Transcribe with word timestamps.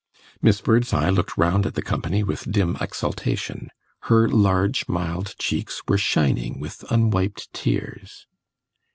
Miss 0.41 0.61
Birdseye 0.61 1.11
looked 1.11 1.37
round 1.37 1.67
at 1.67 1.75
the 1.75 1.83
company 1.83 2.23
with 2.23 2.51
dim 2.51 2.75
exultation; 2.81 3.69
her 4.05 4.27
large 4.27 4.87
mild 4.87 5.35
cheeks 5.37 5.83
were 5.87 5.99
shining 5.99 6.59
with 6.59 6.83
unwiped 6.89 7.53
tears. 7.53 8.25